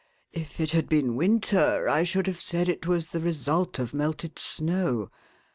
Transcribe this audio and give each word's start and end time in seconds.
If 0.33 0.59
it 0.59 0.71
had 0.71 0.89
been 0.89 1.15
winter, 1.15 1.87
I 1.87 2.01
should 2.01 2.25
have 2.25 2.41
said 2.41 2.67
it 2.67 2.87
was 2.87 3.11
the 3.11 3.19
result 3.19 3.77
of 3.77 3.93
melted 3.93 4.39
snow. 4.39 5.11